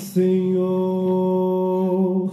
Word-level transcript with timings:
Senhor, 0.00 0.60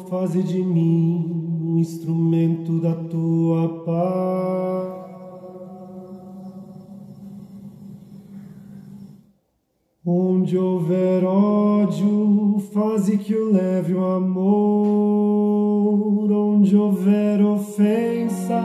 faze 0.10 0.42
de 0.42 0.64
mim 0.64 1.60
um 1.62 1.78
instrumento 1.78 2.80
da 2.80 2.96
tua 2.96 3.84
paz. 3.84 4.98
Onde 10.06 10.58
houver 10.58 11.26
ódio, 11.26 12.60
faze 12.74 13.18
que 13.18 13.34
eu 13.34 13.52
leve 13.52 13.94
o 13.94 14.06
amor. 14.06 15.28
Onde 16.32 16.78
houver 16.78 17.42
ofensa, 17.42 18.62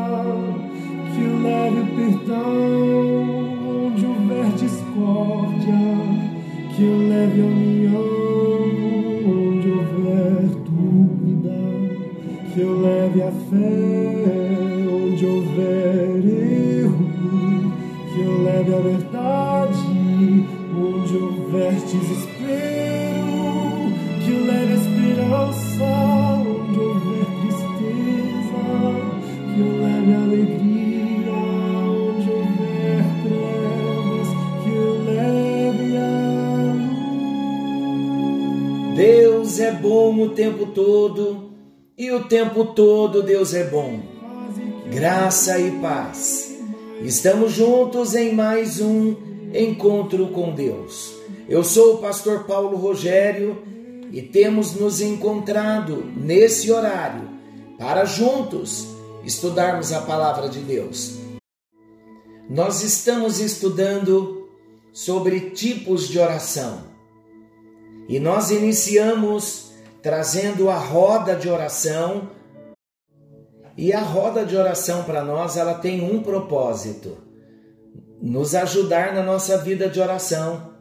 desespero, 21.85 23.23
que 24.25 24.31
leve 24.31 24.73
a 24.73 24.77
esperança, 24.77 25.85
onde 26.47 26.79
houver 26.79 27.27
tristeza, 27.41 28.63
que 29.55 29.63
leve 29.81 30.13
alegria, 30.15 31.33
onde 31.33 32.31
houver 32.31 33.05
trevas, 33.23 34.29
que 34.63 34.75
leve 35.11 35.89
a 35.97 36.01
luz. 38.85 38.97
Deus 38.97 39.61
é 39.61 39.73
bom 39.73 40.23
o 40.23 40.29
tempo 40.31 40.67
todo 40.67 41.53
e 41.99 42.11
o 42.11 42.25
tempo 42.25 42.65
todo 42.65 43.23
Deus 43.23 43.55
é 43.55 43.65
bom. 43.65 44.01
Graça 44.91 45.59
e 45.59 45.71
paz. 45.73 46.53
Estamos 47.03 47.53
juntos 47.53 48.15
em 48.15 48.33
mais 48.35 48.81
um 48.81 49.15
encontro 49.55 50.29
com 50.29 50.55
Deus. 50.55 51.22
Eu 51.49 51.65
sou 51.65 51.95
o 51.95 51.99
pastor 51.99 52.45
Paulo 52.45 52.77
Rogério 52.77 53.63
e 54.13 54.23
temos 54.23 54.75
nos 54.75 55.01
encontrado 55.01 56.05
nesse 56.17 56.71
horário 56.71 57.29
para 57.79 58.05
juntos 58.05 58.87
estudarmos 59.25 59.93
a 59.93 60.03
palavra 60.03 60.49
de 60.49 60.61
Deus. 60.61 61.19
Nós 62.49 62.83
estamos 62.83 63.41
estudando 63.41 64.49
sobre 64.93 65.51
tipos 65.51 66.09
de 66.09 66.19
oração 66.19 66.85
e 68.09 68.21
nós 68.21 68.51
iniciamos 68.51 69.73
trazendo 70.03 70.69
a 70.69 70.77
roda 70.77 71.35
de 71.35 71.49
oração. 71.49 72.31
E 73.75 73.93
a 73.93 74.01
roda 74.01 74.45
de 74.45 74.55
oração 74.55 75.05
para 75.05 75.25
nós 75.25 75.57
ela 75.57 75.75
tem 75.75 76.03
um 76.03 76.23
propósito 76.23 77.17
nos 78.21 78.55
ajudar 78.55 79.15
na 79.15 79.23
nossa 79.23 79.57
vida 79.57 79.89
de 79.89 79.99
oração, 79.99 80.72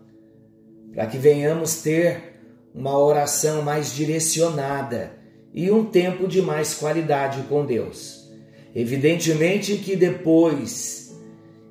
para 0.94 1.06
que 1.08 1.18
venhamos 1.18 1.82
ter 1.82 2.32
uma 2.74 2.98
oração 2.98 3.62
mais 3.62 3.94
direcionada 3.94 5.14
e 5.54 5.70
um 5.70 5.86
tempo 5.86 6.28
de 6.28 6.42
mais 6.42 6.74
qualidade 6.74 7.44
com 7.44 7.66
Deus. 7.66 8.30
Evidentemente 8.74 9.78
que 9.78 9.96
depois 9.96 11.14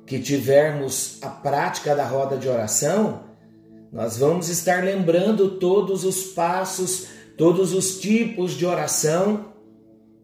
que 0.05 0.19
tivermos 0.19 1.17
a 1.21 1.29
prática 1.29 1.95
da 1.95 2.05
roda 2.05 2.37
de 2.37 2.47
oração, 2.47 3.23
nós 3.91 4.17
vamos 4.17 4.49
estar 4.49 4.83
lembrando 4.83 5.57
todos 5.57 6.05
os 6.05 6.23
passos, 6.23 7.07
todos 7.37 7.73
os 7.73 7.99
tipos 7.99 8.53
de 8.53 8.65
oração, 8.65 9.53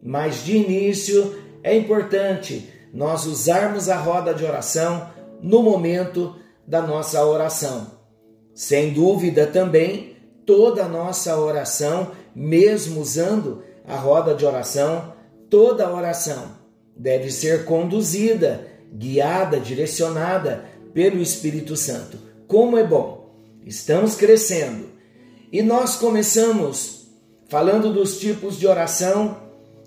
mas 0.02 0.44
de 0.44 0.56
início 0.56 1.36
é 1.62 1.76
importante 1.76 2.72
nós 2.92 3.26
usarmos 3.26 3.88
a 3.88 3.96
roda 3.96 4.32
de 4.32 4.44
oração 4.44 5.10
no 5.42 5.62
momento 5.62 6.36
da 6.66 6.80
nossa 6.80 7.24
oração. 7.24 7.97
Sem 8.58 8.92
dúvida 8.92 9.46
também, 9.46 10.16
toda 10.44 10.84
a 10.84 10.88
nossa 10.88 11.38
oração, 11.38 12.10
mesmo 12.34 13.00
usando 13.00 13.62
a 13.86 13.94
roda 13.94 14.34
de 14.34 14.44
oração, 14.44 15.14
toda 15.48 15.94
oração 15.94 16.56
deve 16.96 17.30
ser 17.30 17.64
conduzida, 17.64 18.66
guiada, 18.92 19.60
direcionada 19.60 20.64
pelo 20.92 21.22
Espírito 21.22 21.76
Santo. 21.76 22.18
Como 22.48 22.76
é 22.76 22.82
bom! 22.82 23.32
Estamos 23.64 24.16
crescendo 24.16 24.86
e 25.52 25.62
nós 25.62 25.94
começamos 25.94 27.06
falando 27.46 27.92
dos 27.92 28.18
tipos 28.18 28.58
de 28.58 28.66
oração, 28.66 29.36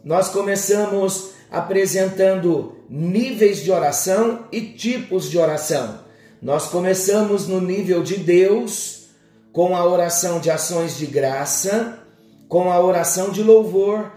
nós 0.02 0.30
começamos 0.30 1.32
apresentando 1.52 2.78
níveis 2.90 3.62
de 3.62 3.70
oração 3.70 4.46
e 4.50 4.62
tipos 4.62 5.30
de 5.30 5.38
oração. 5.38 6.10
Nós 6.42 6.68
começamos 6.68 7.48
no 7.48 7.62
nível 7.62 8.02
de 8.02 8.18
Deus, 8.18 9.10
com 9.52 9.76
a 9.76 9.86
oração 9.86 10.40
de 10.40 10.50
ações 10.50 10.98
de 10.98 11.06
graça, 11.06 12.00
com 12.48 12.72
a 12.72 12.80
oração 12.82 13.30
de 13.30 13.44
louvor 13.44 14.12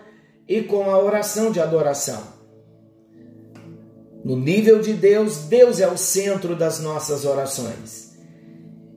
e 0.48 0.62
com 0.62 0.90
a 0.90 0.98
oração 0.98 1.50
de 1.50 1.60
adoração. 1.60 2.22
No 4.24 4.36
nível 4.36 4.80
de 4.80 4.94
Deus, 4.94 5.38
Deus 5.38 5.80
é 5.80 5.88
o 5.88 5.98
centro 5.98 6.56
das 6.56 6.80
nossas 6.80 7.24
orações. 7.24 8.14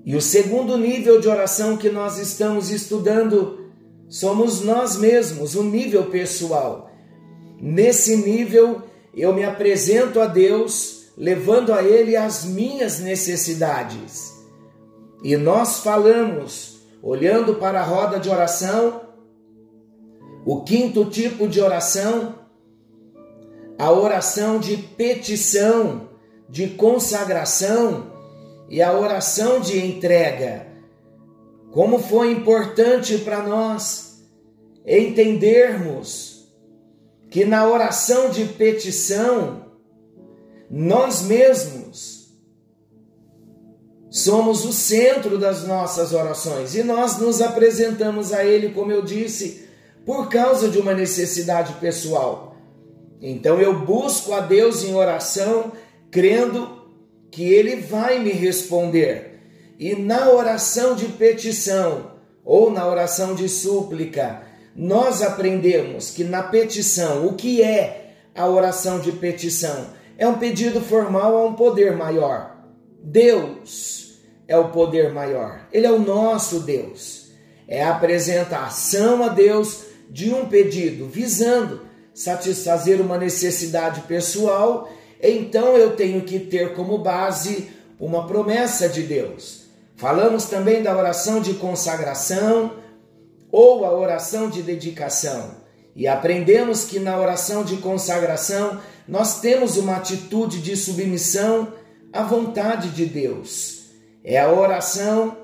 E 0.06 0.16
o 0.16 0.22
segundo 0.22 0.78
nível 0.78 1.20
de 1.20 1.28
oração 1.28 1.76
que 1.76 1.90
nós 1.90 2.18
estamos 2.18 2.72
estudando 2.72 3.72
somos 4.08 4.62
nós 4.62 4.96
mesmos, 4.96 5.54
o 5.54 5.64
nível 5.64 6.06
pessoal 6.06 6.88
Nesse 7.60 8.16
nível, 8.16 8.84
eu 9.16 9.34
me 9.34 9.44
apresento 9.44 10.20
a 10.20 10.28
Deus, 10.28 10.97
levando 11.18 11.74
a 11.74 11.82
Ele 11.82 12.16
as 12.16 12.46
minhas 12.46 13.00
necessidades. 13.00 14.32
E 15.24 15.36
nós 15.36 15.80
falamos, 15.80 16.82
olhando 17.02 17.56
para 17.56 17.82
a 17.82 17.84
roda 17.84 18.20
de 18.20 18.30
oração, 18.30 19.02
o 20.46 20.64
quinto 20.64 21.06
tipo 21.06 21.48
de 21.48 21.60
oração, 21.60 22.36
a 23.80 23.92
oração 23.92 24.60
de 24.60 24.78
petição, 24.78 26.10
de 26.48 26.68
consagração 26.70 28.14
e 28.70 28.82
a 28.82 28.94
oração 28.94 29.60
de 29.60 29.84
entrega. 29.84 30.68
Como 31.72 32.00
foi 32.00 32.32
importante 32.32 33.18
para 33.18 33.42
nós 33.42 34.24
entendermos 34.86 36.48
que 37.30 37.44
na 37.44 37.68
oração 37.68 38.30
de 38.30 38.46
petição, 38.46 39.67
nós 40.70 41.22
mesmos 41.24 42.18
somos 44.10 44.66
o 44.66 44.74
centro 44.74 45.38
das 45.38 45.66
nossas 45.66 46.14
orações 46.14 46.76
e 46.76 46.84
nós 46.84 47.18
nos 47.18 47.42
apresentamos 47.42 48.34
a 48.34 48.44
Ele, 48.44 48.70
como 48.70 48.92
eu 48.92 49.02
disse, 49.02 49.68
por 50.06 50.30
causa 50.30 50.70
de 50.70 50.80
uma 50.80 50.94
necessidade 50.94 51.74
pessoal. 51.74 52.56
Então 53.22 53.60
eu 53.60 53.86
busco 53.86 54.34
a 54.34 54.40
Deus 54.40 54.84
em 54.84 54.94
oração, 54.94 55.72
crendo 56.12 56.78
que 57.32 57.44
Ele 57.44 57.78
vai 57.78 58.20
me 58.20 58.32
responder. 58.32 59.40
E 59.80 59.96
na 59.96 60.30
oração 60.30 60.96
de 60.96 61.06
petição 61.06 62.12
ou 62.44 62.72
na 62.72 62.88
oração 62.88 63.36
de 63.36 63.48
súplica, 63.48 64.42
nós 64.76 65.22
aprendemos 65.22 66.12
que 66.12 66.24
na 66.24 66.44
petição, 66.44 67.28
o 67.28 67.34
que 67.34 67.62
é 67.62 68.16
a 68.34 68.48
oração 68.48 69.00
de 69.00 69.12
petição? 69.12 69.97
É 70.18 70.28
um 70.28 70.40
pedido 70.40 70.82
formal 70.82 71.38
a 71.38 71.46
um 71.46 71.54
poder 71.54 71.96
maior. 71.96 72.58
Deus 73.04 74.20
é 74.48 74.58
o 74.58 74.70
poder 74.70 75.14
maior. 75.14 75.68
Ele 75.72 75.86
é 75.86 75.92
o 75.92 76.00
nosso 76.00 76.62
Deus. 76.62 77.32
É 77.68 77.84
a 77.84 77.92
apresentação 77.92 79.24
a 79.24 79.30
Deus 79.30 79.84
de 80.10 80.34
um 80.34 80.48
pedido 80.48 81.06
visando 81.06 81.82
satisfazer 82.14 83.00
uma 83.00 83.18
necessidade 83.18 84.02
pessoal. 84.02 84.90
Então 85.22 85.78
eu 85.78 85.96
tenho 85.96 86.22
que 86.22 86.40
ter 86.40 86.74
como 86.74 86.98
base 86.98 87.70
uma 88.00 88.26
promessa 88.26 88.90
de 88.90 89.04
Deus. 89.04 89.68
Falamos 89.96 90.46
também 90.46 90.82
da 90.82 90.96
oração 90.98 91.42
de 91.42 91.56
consagração 91.56 92.78
ou 93.52 93.86
a 93.86 93.92
oração 93.92 94.50
de 94.50 94.62
dedicação. 94.62 95.67
E 95.98 96.08
aprendemos 96.08 96.86
que 96.86 97.00
na 97.00 97.20
oração 97.20 97.64
de 97.64 97.78
consagração 97.78 98.80
nós 99.08 99.42
temos 99.42 99.78
uma 99.78 99.96
atitude 99.96 100.62
de 100.62 100.78
submissão 100.78 101.74
à 102.14 102.22
vontade 102.22 102.90
de 102.90 103.08
Deus. 103.08 103.88
É 104.24 104.40
a 104.40 104.52
oração 104.52 105.36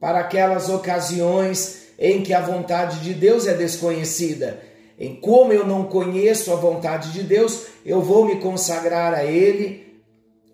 para 0.00 0.20
aquelas 0.20 0.70
ocasiões 0.70 1.88
em 1.98 2.22
que 2.22 2.32
a 2.32 2.40
vontade 2.40 3.00
de 3.00 3.12
Deus 3.12 3.46
é 3.46 3.52
desconhecida. 3.52 4.62
Em 4.98 5.14
como 5.14 5.52
eu 5.52 5.66
não 5.66 5.84
conheço 5.84 6.54
a 6.54 6.56
vontade 6.56 7.12
de 7.12 7.22
Deus, 7.22 7.66
eu 7.84 8.00
vou 8.00 8.24
me 8.24 8.36
consagrar 8.36 9.12
a 9.12 9.24
Ele, 9.24 10.02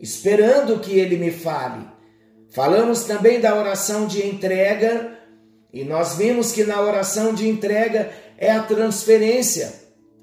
esperando 0.01 0.81
que 0.81 0.99
Ele 0.99 1.17
me 1.17 1.31
fale. 1.31 1.87
Falamos 2.51 3.05
também 3.05 3.41
da 3.41 3.55
oração 3.55 4.07
de 4.09 4.27
entrega 4.27 5.13
E 5.73 5.83
nós 5.83 6.15
vimos 6.15 6.53
que 6.53 6.63
na 6.63 6.81
oração 6.81 7.35
de 7.35 7.49
entrega 7.49 8.09
é 8.39 8.51
a 8.51 8.63
transferência 8.63 9.73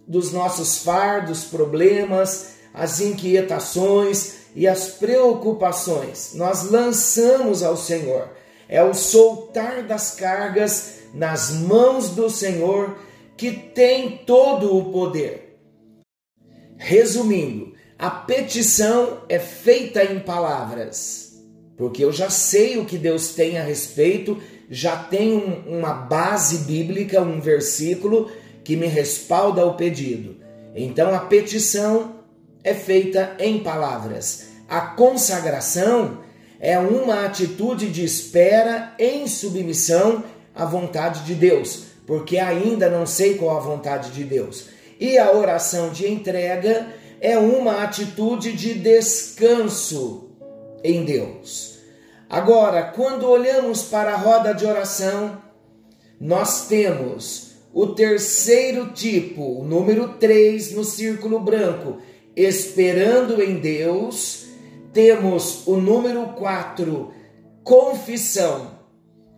dos 0.07 0.31
nossos 0.31 0.79
fardos, 0.79 1.45
problemas, 1.45 2.55
as 2.73 2.99
inquietações 2.99 4.41
e 4.55 4.67
as 4.67 4.89
preocupações. 4.89 6.33
Nós 6.33 6.69
lançamos 6.69 7.63
ao 7.63 7.77
Senhor. 7.77 8.29
É 8.67 8.83
o 8.83 8.93
soltar 8.93 9.83
das 9.83 10.15
cargas 10.15 11.01
nas 11.13 11.51
mãos 11.51 12.09
do 12.09 12.29
Senhor 12.29 12.97
que 13.37 13.51
tem 13.51 14.17
todo 14.25 14.75
o 14.75 14.91
poder. 14.91 15.59
Resumindo, 16.77 17.73
a 17.97 18.09
petição 18.09 19.23
é 19.29 19.37
feita 19.37 20.03
em 20.03 20.19
palavras, 20.19 21.43
porque 21.77 22.03
eu 22.03 22.11
já 22.11 22.29
sei 22.29 22.77
o 22.77 22.85
que 22.85 22.97
Deus 22.97 23.33
tem 23.33 23.57
a 23.57 23.63
respeito, 23.63 24.41
já 24.71 24.95
tem 24.95 25.33
um, 25.33 25.79
uma 25.79 25.91
base 25.91 26.59
bíblica, 26.59 27.21
um 27.21 27.41
versículo 27.41 28.31
que 28.63 28.77
me 28.77 28.87
respalda 28.87 29.65
o 29.65 29.73
pedido. 29.73 30.37
Então 30.73 31.13
a 31.13 31.19
petição 31.19 32.15
é 32.63 32.73
feita 32.73 33.35
em 33.37 33.59
palavras. 33.59 34.45
A 34.69 34.79
consagração 34.79 36.19
é 36.57 36.79
uma 36.79 37.25
atitude 37.25 37.89
de 37.89 38.05
espera 38.05 38.93
em 38.97 39.27
submissão 39.27 40.23
à 40.55 40.63
vontade 40.63 41.25
de 41.25 41.35
Deus, 41.35 41.87
porque 42.07 42.37
ainda 42.37 42.89
não 42.89 43.05
sei 43.05 43.33
qual 43.33 43.57
a 43.57 43.59
vontade 43.59 44.11
de 44.11 44.23
Deus. 44.23 44.67
E 44.97 45.17
a 45.17 45.33
oração 45.33 45.89
de 45.89 46.09
entrega 46.09 46.87
é 47.19 47.37
uma 47.37 47.83
atitude 47.83 48.53
de 48.53 48.75
descanso 48.75 50.29
em 50.81 51.03
Deus. 51.03 51.70
Agora, 52.31 52.83
quando 52.83 53.27
olhamos 53.29 53.83
para 53.83 54.13
a 54.13 54.15
roda 54.15 54.53
de 54.53 54.65
oração, 54.65 55.41
nós 56.17 56.65
temos 56.65 57.57
o 57.73 57.87
terceiro 57.87 58.93
tipo, 58.93 59.59
o 59.59 59.65
número 59.65 60.13
3 60.13 60.73
no 60.73 60.85
círculo 60.85 61.41
branco, 61.41 61.97
esperando 62.33 63.43
em 63.43 63.55
Deus. 63.59 64.45
Temos 64.93 65.67
o 65.67 65.75
número 65.75 66.27
4, 66.27 67.11
confissão. 67.65 68.79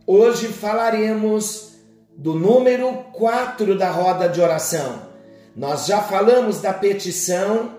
Hoje 0.06 0.50
falaremos 0.50 1.80
do 2.16 2.36
número 2.36 2.94
4 3.12 3.76
da 3.76 3.90
roda 3.90 4.30
de 4.30 4.40
oração. 4.40 5.02
Nós 5.56 5.88
já 5.88 6.00
falamos 6.00 6.62
da 6.62 6.72
petição, 6.72 7.72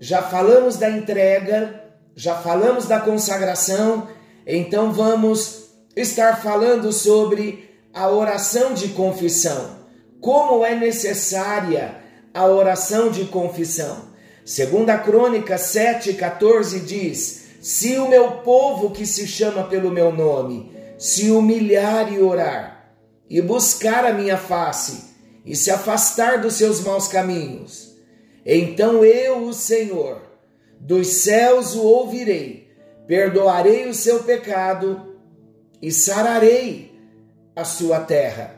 já 0.00 0.22
falamos 0.22 0.78
da 0.78 0.88
entrega, 0.88 1.84
já 2.16 2.36
falamos 2.36 2.86
da 2.86 2.98
consagração, 2.98 4.08
então 4.46 4.92
vamos 4.92 5.70
estar 5.96 6.42
falando 6.42 6.92
sobre 6.92 7.70
a 7.92 8.10
oração 8.10 8.74
de 8.74 8.88
confissão. 8.88 9.84
Como 10.20 10.64
é 10.64 10.74
necessária 10.74 11.96
a 12.32 12.46
oração 12.46 13.10
de 13.10 13.24
confissão? 13.26 14.08
Segunda 14.44 14.98
Crônica 14.98 15.56
7:14 15.56 16.80
diz: 16.80 17.44
Se 17.62 17.96
o 17.98 18.08
meu 18.08 18.32
povo 18.42 18.90
que 18.90 19.06
se 19.06 19.26
chama 19.26 19.64
pelo 19.64 19.90
meu 19.90 20.12
nome 20.12 20.72
se 20.98 21.30
humilhar 21.30 22.12
e 22.12 22.20
orar 22.20 22.90
e 23.28 23.40
buscar 23.40 24.04
a 24.04 24.12
minha 24.12 24.36
face 24.36 25.14
e 25.44 25.56
se 25.56 25.70
afastar 25.70 26.40
dos 26.40 26.54
seus 26.54 26.80
maus 26.80 27.08
caminhos, 27.08 27.94
então 28.44 29.04
eu, 29.04 29.44
o 29.44 29.54
Senhor, 29.54 30.20
dos 30.78 31.06
céus 31.08 31.74
o 31.74 31.82
ouvirei, 31.82 32.63
perdoarei 33.06 33.88
o 33.88 33.94
seu 33.94 34.22
pecado 34.22 35.14
e 35.80 35.92
sararei 35.92 36.98
a 37.54 37.64
sua 37.64 38.00
terra. 38.00 38.54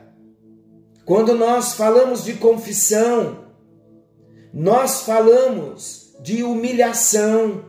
Quando 1.05 1.35
nós 1.35 1.73
falamos 1.73 2.23
de 2.23 2.33
confissão, 2.33 3.45
nós 4.53 5.01
falamos 5.01 6.13
de 6.21 6.43
humilhação, 6.43 7.65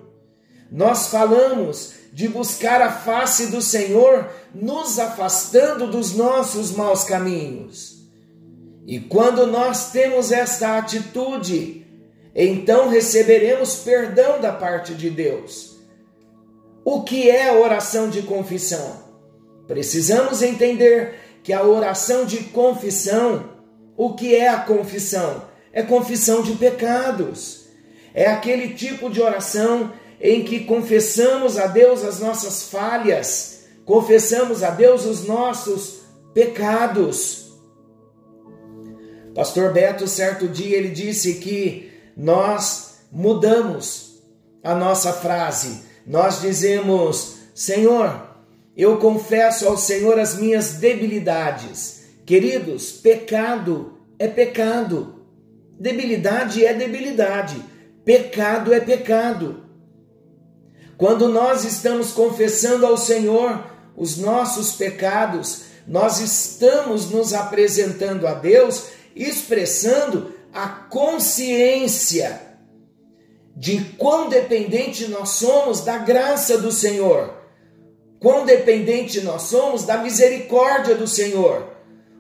nós 0.70 1.08
falamos 1.08 1.94
de 2.12 2.28
buscar 2.28 2.81
a 2.82 2.90
face 2.90 3.48
do 3.48 3.60
Senhor, 3.60 4.28
nos 4.54 4.98
afastando 4.98 5.86
dos 5.86 6.14
nossos 6.14 6.72
maus 6.72 7.04
caminhos. 7.04 7.98
E 8.86 8.98
quando 8.98 9.46
nós 9.46 9.92
temos 9.92 10.32
esta 10.32 10.78
atitude, 10.78 11.86
então 12.34 12.88
receberemos 12.88 13.76
perdão 13.76 14.40
da 14.40 14.52
parte 14.52 14.94
de 14.94 15.10
Deus. 15.10 15.68
O 16.90 17.02
que 17.02 17.31
é 17.31 17.52
oração 17.52 18.08
de 18.08 18.23
confissão? 18.23 19.02
Precisamos 19.67 20.40
entender 20.40 21.17
que 21.43 21.52
a 21.52 21.62
oração 21.62 22.25
de 22.25 22.44
confissão, 22.44 23.50
o 23.94 24.14
que 24.14 24.35
é 24.35 24.49
a 24.49 24.61
confissão? 24.61 25.43
é 25.70 25.82
confissão 25.82 26.43
de 26.43 26.52
pecados. 26.52 27.67
É 28.14 28.26
aquele 28.26 28.75
tipo 28.75 29.11
de 29.11 29.20
oração 29.20 29.93
em 30.19 30.43
que 30.43 30.64
confessamos 30.64 31.58
a 31.58 31.67
Deus 31.67 32.02
as 32.02 32.20
nossas 32.20 32.64
falhas, 32.64 33.67
confessamos 33.84 34.62
a 34.62 34.70
Deus 34.70 35.05
os 35.05 35.25
nossos 35.25 36.00
pecados. 36.34 37.52
Pastor 39.34 39.73
Beto, 39.73 40.08
certo 40.08 40.49
dia, 40.49 40.79
ele 40.79 40.88
disse 40.88 41.34
que 41.34 41.93
nós 42.17 43.02
mudamos 43.12 44.20
a 44.64 44.75
nossa 44.75 45.12
frase. 45.12 45.88
Nós 46.08 46.40
dizemos: 46.40 47.37
Senhor, 47.55 48.31
eu 48.75 48.96
confesso 48.96 49.69
ao 49.69 49.76
Senhor 49.76 50.19
as 50.19 50.37
minhas 50.37 50.72
debilidades. 50.72 52.06
Queridos, 52.25 52.93
pecado 52.93 53.99
é 54.19 54.26
pecado. 54.26 55.26
Debilidade 55.78 56.64
é 56.64 56.72
debilidade, 56.72 57.62
pecado 58.05 58.72
é 58.72 58.81
pecado. 58.81 59.64
Quando 60.96 61.28
nós 61.28 61.64
estamos 61.64 62.10
confessando 62.10 62.84
ao 62.84 62.96
Senhor 62.96 63.64
os 63.96 64.16
nossos 64.16 64.72
pecados, 64.72 65.66
nós 65.87 66.19
estamos 66.20 67.10
nos 67.10 67.32
apresentando 67.32 68.26
a 68.26 68.34
Deus, 68.34 68.87
expressando 69.14 70.34
a 70.52 70.66
consciência 70.69 72.47
de 73.58 73.81
quão 73.99 74.28
dependente 74.28 75.08
nós 75.08 75.31
somos 75.31 75.81
da 75.81 75.99
graça 75.99 76.58
do 76.58 76.70
Senhor, 76.70 77.34
quão 78.20 78.46
dependente 78.46 79.20
nós 79.20 79.43
somos 79.43 79.82
da 79.82 79.96
misericórdia 79.99 80.94
do 80.94 81.08
Senhor, 81.08 81.69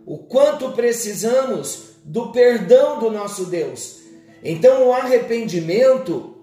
o 0.04 0.18
quanto 0.18 0.72
precisamos 0.72 1.90
do 2.04 2.32
perdão 2.32 2.98
do 2.98 3.08
nosso 3.08 3.44
Deus. 3.44 3.98
Então 4.42 4.88
o 4.88 4.92
arrependimento, 4.92 6.38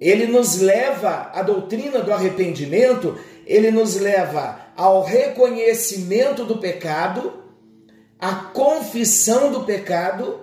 ele 0.00 0.28
nos 0.28 0.60
leva, 0.60 1.32
a 1.34 1.42
doutrina 1.42 1.98
do 1.98 2.12
arrependimento, 2.12 3.18
ele 3.44 3.72
nos 3.72 3.96
leva 3.96 4.60
ao 4.76 5.02
reconhecimento 5.02 6.44
do 6.44 6.58
pecado, 6.58 7.32
à 8.16 8.32
confissão 8.32 9.50
do 9.50 9.64
pecado 9.64 10.38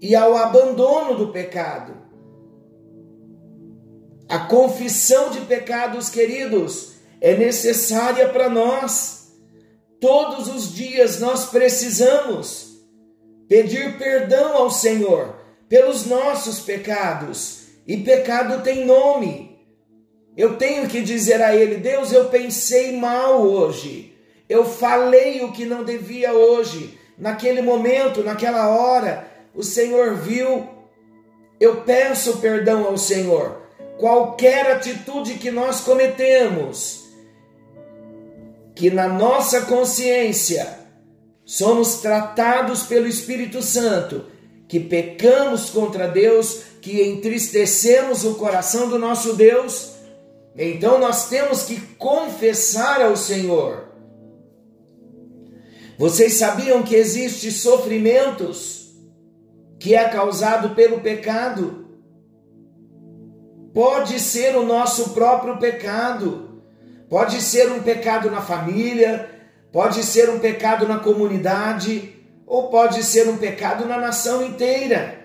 e 0.00 0.14
ao 0.14 0.34
abandono 0.38 1.16
do 1.16 1.28
pecado. 1.28 2.08
A 4.30 4.38
confissão 4.38 5.30
de 5.30 5.40
pecados, 5.40 6.08
queridos, 6.08 6.92
é 7.20 7.36
necessária 7.36 8.28
para 8.28 8.48
nós. 8.48 9.32
Todos 10.00 10.46
os 10.46 10.72
dias 10.72 11.18
nós 11.18 11.46
precisamos 11.46 12.78
pedir 13.48 13.98
perdão 13.98 14.56
ao 14.56 14.70
Senhor 14.70 15.34
pelos 15.68 16.06
nossos 16.06 16.60
pecados. 16.60 17.62
E 17.84 17.96
pecado 17.96 18.62
tem 18.62 18.86
nome. 18.86 19.58
Eu 20.36 20.56
tenho 20.56 20.86
que 20.86 21.02
dizer 21.02 21.42
a 21.42 21.56
Ele: 21.56 21.78
Deus, 21.78 22.12
eu 22.12 22.26
pensei 22.26 22.96
mal 22.96 23.42
hoje. 23.42 24.16
Eu 24.48 24.64
falei 24.64 25.42
o 25.42 25.50
que 25.50 25.66
não 25.66 25.82
devia 25.82 26.32
hoje. 26.32 26.96
Naquele 27.18 27.62
momento, 27.62 28.22
naquela 28.22 28.68
hora, 28.68 29.28
o 29.52 29.64
Senhor 29.64 30.14
viu. 30.14 30.68
Eu 31.58 31.82
peço 31.82 32.38
perdão 32.38 32.86
ao 32.86 32.96
Senhor. 32.96 33.59
Qualquer 34.00 34.70
atitude 34.70 35.34
que 35.34 35.50
nós 35.50 35.82
cometemos, 35.82 37.04
que 38.74 38.90
na 38.90 39.06
nossa 39.06 39.60
consciência 39.66 40.66
somos 41.44 41.96
tratados 41.96 42.84
pelo 42.84 43.06
Espírito 43.06 43.60
Santo, 43.60 44.24
que 44.66 44.80
pecamos 44.80 45.68
contra 45.68 46.08
Deus, 46.08 46.62
que 46.80 47.02
entristecemos 47.02 48.24
o 48.24 48.36
coração 48.36 48.88
do 48.88 48.98
nosso 48.98 49.34
Deus, 49.34 49.92
então 50.56 50.98
nós 50.98 51.28
temos 51.28 51.64
que 51.64 51.78
confessar 51.98 53.02
ao 53.02 53.14
Senhor. 53.18 53.90
Vocês 55.98 56.38
sabiam 56.38 56.82
que 56.82 56.94
existe 56.94 57.52
sofrimentos 57.52 58.94
que 59.78 59.94
é 59.94 60.08
causado 60.08 60.74
pelo 60.74 61.00
pecado? 61.00 61.79
Pode 63.72 64.18
ser 64.18 64.56
o 64.56 64.64
nosso 64.64 65.10
próprio 65.10 65.58
pecado, 65.58 66.62
pode 67.08 67.40
ser 67.40 67.70
um 67.70 67.82
pecado 67.82 68.30
na 68.30 68.40
família, 68.40 69.30
pode 69.72 70.02
ser 70.02 70.28
um 70.28 70.38
pecado 70.38 70.88
na 70.88 70.98
comunidade 70.98 72.16
ou 72.46 72.68
pode 72.68 73.04
ser 73.04 73.28
um 73.28 73.36
pecado 73.36 73.86
na 73.86 73.98
nação 73.98 74.44
inteira. 74.44 75.24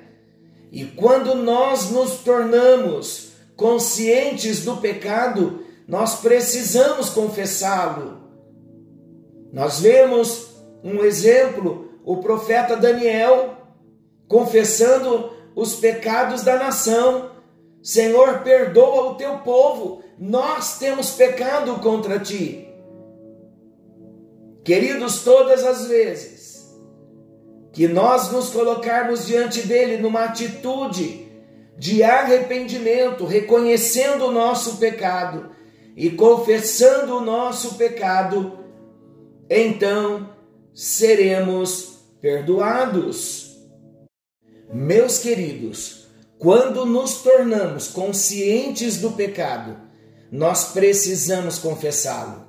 E 0.72 0.86
quando 0.86 1.36
nós 1.36 1.90
nos 1.90 2.20
tornamos 2.20 3.32
conscientes 3.56 4.64
do 4.64 4.78
pecado, 4.78 5.66
nós 5.88 6.20
precisamos 6.20 7.10
confessá-lo. 7.10 8.18
Nós 9.52 9.80
vemos 9.80 10.50
um 10.84 11.04
exemplo, 11.04 11.90
o 12.04 12.18
profeta 12.18 12.76
Daniel 12.76 13.56
confessando 14.28 15.32
os 15.56 15.76
pecados 15.76 16.44
da 16.44 16.58
nação. 16.58 17.32
Senhor, 17.86 18.40
perdoa 18.40 19.12
o 19.12 19.16
teu 19.16 19.38
povo, 19.42 20.02
nós 20.18 20.80
temos 20.80 21.12
pecado 21.12 21.76
contra 21.82 22.18
ti. 22.20 22.68
Queridos, 24.64 25.24
todas 25.24 25.64
as 25.64 25.86
vezes 25.86 26.76
que 27.72 27.88
nós 27.88 28.32
nos 28.32 28.50
colocarmos 28.50 29.28
diante 29.28 29.68
dele 29.68 29.98
numa 29.98 30.24
atitude 30.24 31.32
de 31.78 32.02
arrependimento, 32.02 33.24
reconhecendo 33.24 34.26
o 34.26 34.32
nosso 34.32 34.78
pecado 34.78 35.52
e 35.96 36.10
confessando 36.10 37.18
o 37.18 37.22
nosso 37.22 37.76
pecado, 37.76 38.66
então 39.48 40.34
seremos 40.74 42.00
perdoados. 42.20 43.60
Meus 44.74 45.20
queridos, 45.20 46.05
quando 46.38 46.86
nos 46.86 47.22
tornamos 47.22 47.88
conscientes 47.88 48.98
do 48.98 49.12
pecado, 49.12 49.78
nós 50.32 50.74
precisamos 50.74 51.58
confessá-lo. 51.58 52.46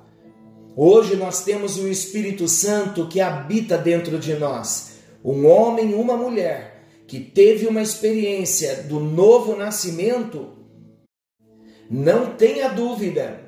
Hoje 0.75 1.15
nós 1.15 1.43
temos 1.43 1.77
o 1.77 1.87
Espírito 1.87 2.47
Santo 2.47 3.07
que 3.07 3.21
habita 3.21 3.77
dentro 3.77 4.19
de 4.19 4.35
nós, 4.35 4.97
um 5.23 5.47
homem 5.47 5.91
e 5.91 5.95
uma 5.95 6.15
mulher 6.15 6.83
que 7.07 7.19
teve 7.19 7.65
uma 7.65 7.81
experiência 7.81 8.83
do 8.83 8.99
novo 8.99 9.55
nascimento. 9.55 10.49
Não 11.89 12.35
tenha 12.35 12.67
dúvida 12.67 13.41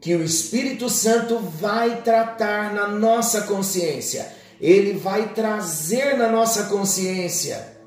que 0.00 0.14
o 0.14 0.22
Espírito 0.22 0.90
Santo 0.90 1.38
vai 1.38 2.02
tratar 2.02 2.74
na 2.74 2.88
nossa 2.88 3.42
consciência, 3.42 4.30
ele 4.60 4.92
vai 4.92 5.32
trazer 5.32 6.16
na 6.16 6.28
nossa 6.28 6.64
consciência, 6.64 7.77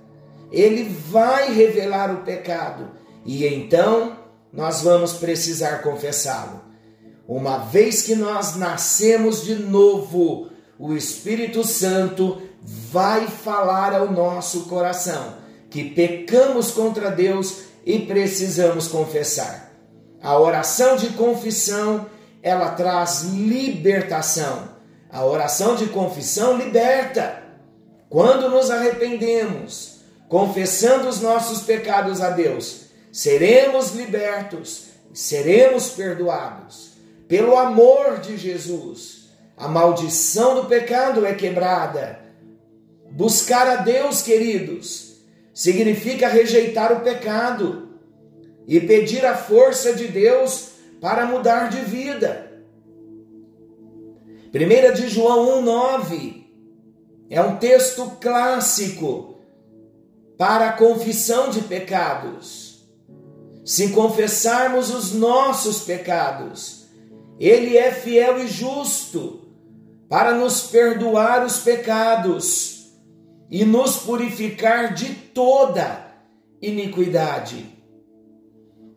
ele 0.51 0.83
vai 0.83 1.53
revelar 1.53 2.13
o 2.13 2.23
pecado 2.23 2.91
e 3.25 3.45
então 3.45 4.17
nós 4.51 4.81
vamos 4.81 5.13
precisar 5.13 5.81
confessá-lo. 5.81 6.61
Uma 7.27 7.59
vez 7.59 8.01
que 8.01 8.15
nós 8.15 8.55
nascemos 8.55 9.43
de 9.43 9.55
novo, 9.55 10.49
o 10.77 10.93
Espírito 10.93 11.63
Santo 11.65 12.41
vai 12.61 13.27
falar 13.27 13.93
ao 13.93 14.11
nosso 14.11 14.65
coração 14.65 15.37
que 15.69 15.85
pecamos 15.91 16.71
contra 16.71 17.09
Deus 17.09 17.63
e 17.85 17.99
precisamos 17.99 18.87
confessar. 18.89 19.71
A 20.21 20.37
oração 20.37 20.97
de 20.97 21.07
confissão, 21.11 22.05
ela 22.43 22.71
traz 22.71 23.23
libertação. 23.23 24.69
A 25.09 25.25
oração 25.25 25.75
de 25.75 25.87
confissão 25.87 26.57
liberta. 26.57 27.41
Quando 28.09 28.49
nos 28.49 28.69
arrependemos, 28.69 29.90
confessando 30.31 31.09
os 31.09 31.19
nossos 31.19 31.63
pecados 31.63 32.21
a 32.21 32.29
Deus, 32.29 32.85
seremos 33.11 33.91
libertos, 33.91 34.85
seremos 35.13 35.89
perdoados. 35.89 36.93
Pelo 37.27 37.57
amor 37.57 38.19
de 38.21 38.37
Jesus, 38.37 39.29
a 39.57 39.67
maldição 39.67 40.55
do 40.55 40.69
pecado 40.69 41.25
é 41.25 41.33
quebrada. 41.33 42.17
Buscar 43.11 43.67
a 43.67 43.75
Deus, 43.81 44.21
queridos, 44.21 45.17
significa 45.53 46.29
rejeitar 46.29 46.93
o 46.93 47.01
pecado 47.01 47.89
e 48.65 48.79
pedir 48.79 49.25
a 49.25 49.35
força 49.35 49.91
de 49.91 50.07
Deus 50.07 50.69
para 51.01 51.25
mudar 51.25 51.69
de 51.69 51.81
vida. 51.81 52.53
1 54.55 54.93
de 54.93 55.09
João 55.09 55.61
1,9 55.61 56.45
é 57.29 57.41
um 57.41 57.57
texto 57.57 58.13
clássico 58.21 59.30
para 60.41 60.69
a 60.69 60.73
confissão 60.73 61.51
de 61.51 61.61
pecados. 61.61 62.83
Se 63.63 63.89
confessarmos 63.89 64.89
os 64.89 65.13
nossos 65.13 65.81
pecados, 65.83 66.87
Ele 67.39 67.77
é 67.77 67.91
fiel 67.91 68.39
e 68.39 68.47
justo 68.47 69.47
para 70.09 70.33
nos 70.33 70.61
perdoar 70.61 71.45
os 71.45 71.59
pecados 71.59 72.87
e 73.51 73.63
nos 73.63 73.97
purificar 73.97 74.95
de 74.95 75.13
toda 75.13 76.07
iniquidade. 76.59 77.63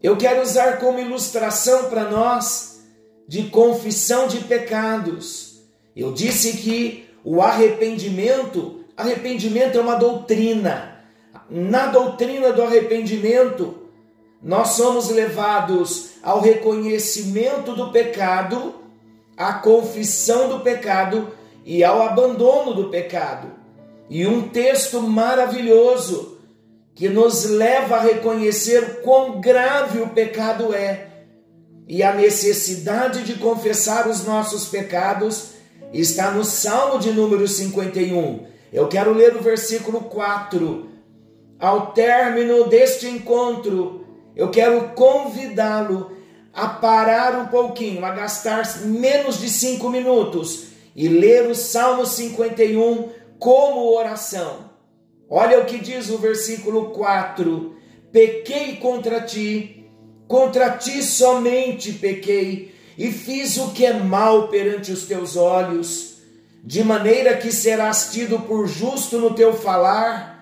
Eu 0.02 0.16
quero 0.16 0.40
usar 0.40 0.78
como 0.78 0.98
ilustração 0.98 1.90
para 1.90 2.08
nós 2.08 2.86
de 3.28 3.50
confissão 3.50 4.28
de 4.28 4.38
pecados. 4.38 5.60
Eu 5.94 6.10
disse 6.10 6.56
que 6.56 7.04
o 7.22 7.42
arrependimento, 7.42 8.82
arrependimento 8.96 9.76
é 9.76 9.80
uma 9.82 9.96
doutrina. 9.96 10.93
Na 11.48 11.86
doutrina 11.86 12.52
do 12.52 12.62
arrependimento, 12.62 13.74
nós 14.42 14.70
somos 14.70 15.08
levados 15.08 16.10
ao 16.22 16.40
reconhecimento 16.40 17.74
do 17.74 17.90
pecado, 17.90 18.74
à 19.36 19.54
confissão 19.54 20.48
do 20.48 20.60
pecado 20.60 21.28
e 21.64 21.82
ao 21.82 22.02
abandono 22.02 22.74
do 22.74 22.90
pecado. 22.90 23.48
E 24.08 24.26
um 24.26 24.48
texto 24.48 25.00
maravilhoso 25.00 26.38
que 26.94 27.08
nos 27.08 27.44
leva 27.44 27.96
a 27.96 28.00
reconhecer 28.00 29.00
quão 29.02 29.40
grave 29.40 30.00
o 30.00 30.08
pecado 30.10 30.74
é 30.74 31.08
e 31.86 32.02
a 32.02 32.14
necessidade 32.14 33.24
de 33.24 33.34
confessar 33.34 34.08
os 34.08 34.24
nossos 34.24 34.66
pecados 34.66 35.54
está 35.92 36.30
no 36.30 36.44
Salmo 36.44 36.98
de 36.98 37.10
número 37.10 37.46
51. 37.46 38.46
Eu 38.72 38.88
quero 38.88 39.12
ler 39.12 39.36
o 39.36 39.42
versículo 39.42 40.02
4. 40.02 40.93
Ao 41.64 41.92
término 41.92 42.68
deste 42.68 43.06
encontro, 43.06 44.04
eu 44.37 44.50
quero 44.50 44.90
convidá-lo 44.90 46.12
a 46.52 46.68
parar 46.68 47.40
um 47.40 47.47
pouquinho, 47.47 48.04
a 48.04 48.11
gastar 48.11 48.83
menos 48.83 49.40
de 49.40 49.49
cinco 49.49 49.88
minutos 49.88 50.64
e 50.94 51.09
ler 51.09 51.50
o 51.50 51.54
Salmo 51.54 52.04
51 52.04 53.09
como 53.38 53.97
oração. 53.97 54.73
Olha 55.26 55.59
o 55.59 55.64
que 55.64 55.78
diz 55.78 56.11
o 56.11 56.18
versículo 56.18 56.90
4: 56.90 57.75
Pequei 58.12 58.76
contra 58.76 59.23
ti, 59.23 59.87
contra 60.28 60.73
ti 60.73 61.02
somente 61.02 61.94
pequei, 61.94 62.75
e 62.99 63.11
fiz 63.11 63.56
o 63.56 63.71
que 63.71 63.87
é 63.87 63.94
mal 63.94 64.49
perante 64.49 64.92
os 64.92 65.06
teus 65.06 65.35
olhos, 65.35 66.18
de 66.62 66.85
maneira 66.85 67.38
que 67.38 67.50
serás 67.50 68.11
tido 68.12 68.40
por 68.40 68.66
justo 68.66 69.16
no 69.16 69.33
teu 69.33 69.54
falar 69.54 70.33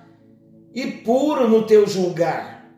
e 0.75 0.87
puro 0.87 1.49
no 1.49 1.67
teu 1.67 1.87
julgar. 1.87 2.71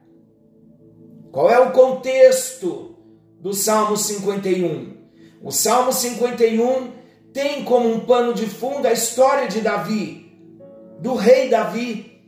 Qual 1.30 1.50
é 1.50 1.58
o 1.58 1.72
contexto 1.72 2.96
do 3.40 3.52
Salmo 3.52 3.96
51? 3.96 4.94
O 5.42 5.50
Salmo 5.50 5.92
51 5.92 6.92
tem 7.32 7.64
como 7.64 7.92
um 7.92 8.00
pano 8.00 8.32
de 8.32 8.46
fundo 8.46 8.86
a 8.86 8.92
história 8.92 9.48
de 9.48 9.60
Davi 9.60 10.24
do 11.04 11.14
rei 11.16 11.50
Davi, 11.50 12.22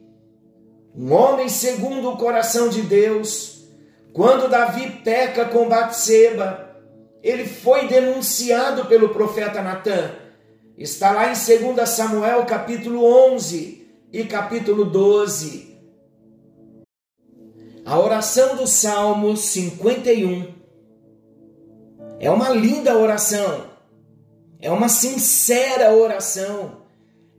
um 0.95 1.13
homem 1.13 1.49
segundo 1.49 2.11
o 2.11 2.17
coração 2.17 2.69
de 2.69 2.83
Deus. 2.83 3.65
Quando 4.13 4.51
Davi 4.51 5.01
peca 5.05 5.47
com 5.47 5.69
Batseba, 5.69 6.77
ele 7.23 7.47
foi 7.47 7.87
denunciado 7.87 8.87
pelo 8.87 9.11
profeta 9.11 9.63
Natã. 9.63 10.11
Está 10.77 11.11
lá 11.11 11.33
em 11.33 11.75
2 11.75 11.89
Samuel 11.89 12.45
capítulo 12.45 13.05
11 13.33 13.86
e 14.13 14.25
capítulo 14.25 14.85
12. 14.85 15.77
A 17.85 17.99
oração 17.99 18.57
do 18.57 18.67
Salmo 18.67 19.37
51 19.37 20.55
é 22.19 22.31
uma 22.31 22.49
linda 22.51 22.97
oração, 22.97 23.67
é 24.61 24.71
uma 24.71 24.89
sincera 24.89 25.95
oração 25.95 26.87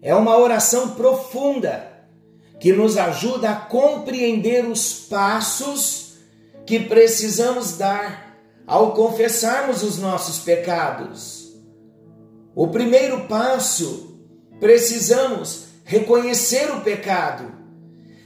é 0.02 0.14
uma 0.14 0.38
oração 0.38 0.92
profunda 0.92 1.92
que 2.60 2.72
nos 2.72 2.98
ajuda 2.98 3.52
a 3.52 3.56
compreender 3.56 4.66
os 4.66 4.94
passos 4.94 6.14
que 6.66 6.80
precisamos 6.80 7.78
dar 7.78 8.38
ao 8.66 8.94
confessarmos 8.94 9.84
os 9.84 9.98
nossos 9.98 10.40
pecados. 10.40 11.54
O 12.56 12.68
primeiro 12.68 13.28
passo, 13.28 14.20
precisamos 14.60 15.67
reconhecer 15.88 16.70
o 16.72 16.82
pecado. 16.82 17.50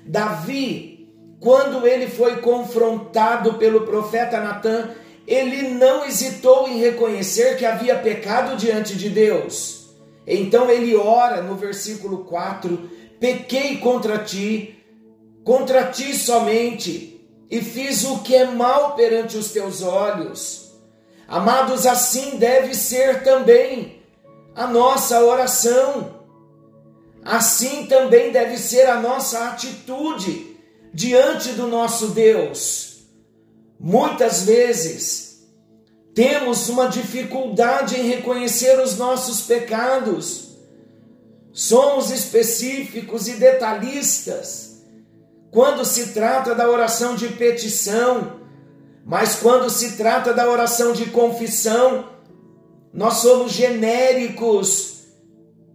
Davi, 0.04 1.08
quando 1.40 1.86
ele 1.86 2.08
foi 2.08 2.38
confrontado 2.38 3.54
pelo 3.54 3.82
profeta 3.82 4.42
Natan, 4.42 4.90
ele 5.28 5.70
não 5.70 6.04
hesitou 6.04 6.68
em 6.68 6.80
reconhecer 6.80 7.58
que 7.58 7.66
havia 7.66 8.00
pecado 8.00 8.58
diante 8.58 8.98
de 8.98 9.10
Deus. 9.10 9.92
Então 10.26 10.72
ele 10.72 10.96
ora 10.96 11.44
no 11.44 11.56
versículo 11.56 12.26
4: 12.26 12.90
Pequei 13.20 13.78
contra 13.78 14.18
ti, 14.18 14.84
contra 15.44 15.84
ti 15.84 16.16
somente, 16.16 17.24
e 17.50 17.62
fiz 17.62 18.04
o 18.04 18.24
que 18.24 18.36
é 18.36 18.46
mal 18.46 18.96
perante 18.96 19.38
os 19.38 19.52
teus 19.52 19.84
olhos. 19.84 20.72
Amados, 21.28 21.86
assim 21.86 22.38
deve 22.38 22.74
ser 22.74 23.24
também 23.24 24.02
a 24.56 24.66
nossa 24.66 25.24
oração. 25.24 26.21
Assim 27.24 27.86
também 27.86 28.32
deve 28.32 28.58
ser 28.58 28.88
a 28.88 29.00
nossa 29.00 29.50
atitude 29.50 30.58
diante 30.94 31.54
do 31.54 31.68
nosso 31.68 32.08
Deus. 32.10 33.04
Muitas 33.80 34.44
vezes 34.44 35.44
temos 36.14 36.68
uma 36.70 36.88
dificuldade 36.88 38.00
em 38.00 38.08
reconhecer 38.08 38.80
os 38.80 38.98
nossos 38.98 39.42
pecados. 39.42 40.58
Somos 41.54 42.12
específicos 42.12 43.28
e 43.28 43.34
detalhistas 43.34 44.72
quando 45.52 45.84
se 45.84 46.14
trata 46.14 46.56
da 46.56 46.70
oração 46.70 47.14
de 47.14 47.28
petição, 47.28 48.40
mas 49.06 49.36
quando 49.36 49.70
se 49.70 49.98
trata 49.98 50.34
da 50.34 50.50
oração 50.50 50.94
de 50.94 51.08
confissão, 51.08 52.10
nós 52.94 53.16
somos 53.16 53.52
genéricos, 53.52 55.01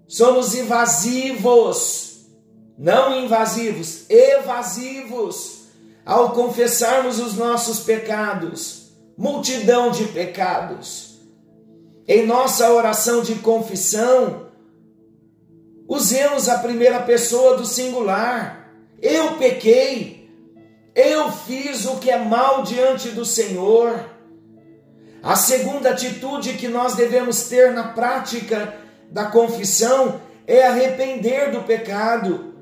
somos 0.07 0.55
invasivos, 0.55 2.27
não 2.79 3.25
invasivos, 3.25 4.09
evasivos, 4.09 5.67
ao 6.05 6.31
confessarmos 6.31 7.19
os 7.19 7.35
nossos 7.35 7.81
pecados, 7.81 8.93
multidão 9.17 9.91
de 9.91 10.05
pecados. 10.05 11.19
Em 12.07 12.25
nossa 12.25 12.71
oração 12.73 13.23
de 13.23 13.35
confissão, 13.37 14.47
usemos 15.89 16.49
a 16.49 16.59
primeira 16.59 17.01
pessoa 17.01 17.57
do 17.57 17.67
singular. 17.67 18.71
Eu 19.03 19.37
pequei, 19.39 20.31
eu 20.95 21.33
fiz 21.33 21.85
o 21.85 21.97
que 21.97 22.11
é 22.11 22.19
mal 22.19 22.63
diante 22.63 23.09
do 23.09 23.25
Senhor. 23.25 23.99
A 25.21 25.35
segunda 25.35 25.91
atitude 25.91 26.53
que 26.53 26.69
nós 26.69 26.95
devemos 26.95 27.49
ter 27.49 27.73
na 27.73 27.89
prática 27.89 28.86
da 29.11 29.27
confissão 29.27 30.21
é 30.47 30.67
arrepender 30.67 31.51
do 31.51 31.63
pecado. 31.63 32.55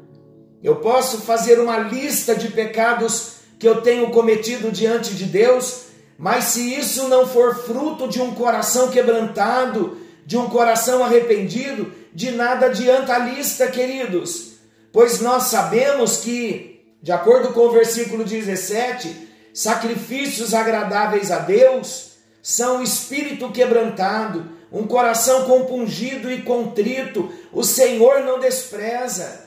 Eu 0.62 0.76
posso 0.76 1.18
fazer 1.18 1.60
uma 1.60 1.78
lista 1.78 2.34
de 2.34 2.48
pecados 2.48 3.34
que 3.58 3.68
eu 3.68 3.82
tenho 3.82 4.10
cometido 4.10 4.70
diante 4.70 5.14
de 5.14 5.24
Deus, 5.24 5.84
mas 6.16 6.44
se 6.44 6.74
isso 6.74 7.08
não 7.08 7.26
for 7.26 7.54
fruto 7.56 8.08
de 8.08 8.20
um 8.20 8.34
coração 8.34 8.90
quebrantado, 8.90 9.98
de 10.26 10.36
um 10.36 10.48
coração 10.48 11.04
arrependido, 11.04 11.92
de 12.14 12.30
nada 12.30 12.66
adianta 12.66 13.14
a 13.14 13.18
lista, 13.18 13.66
queridos, 13.66 14.54
pois 14.92 15.20
nós 15.20 15.44
sabemos 15.44 16.18
que, 16.18 16.80
de 17.02 17.12
acordo 17.12 17.52
com 17.52 17.60
o 17.66 17.72
versículo 17.72 18.24
17, 18.24 19.28
sacrifícios 19.52 20.54
agradáveis 20.54 21.30
a 21.30 21.38
Deus 21.38 22.12
são 22.40 22.82
espírito 22.82 23.50
quebrantado, 23.50 24.50
um 24.72 24.86
coração 24.86 25.44
compungido 25.44 26.30
e 26.30 26.42
contrito, 26.42 27.32
o 27.52 27.62
Senhor 27.62 28.20
não 28.20 28.40
despreza. 28.40 29.44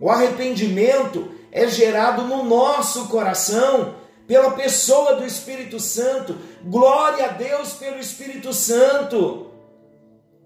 O 0.00 0.10
arrependimento 0.10 1.30
é 1.50 1.66
gerado 1.66 2.22
no 2.24 2.44
nosso 2.44 3.08
coração 3.08 3.94
pela 4.26 4.52
pessoa 4.52 5.16
do 5.16 5.24
Espírito 5.24 5.80
Santo. 5.80 6.36
Glória 6.64 7.26
a 7.26 7.28
Deus 7.28 7.72
pelo 7.72 7.98
Espírito 7.98 8.52
Santo. 8.52 9.46